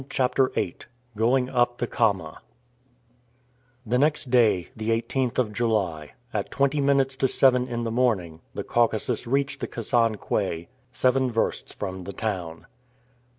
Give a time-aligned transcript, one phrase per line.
[0.09, 0.77] CHAPTER VIII
[1.15, 2.41] GOING UP THE KAMA
[3.85, 8.41] THE next day, the 18th of July, at twenty minutes to seven in the morning,
[8.55, 12.65] the Caucasus reached the Kasan quay, seven versts from the town.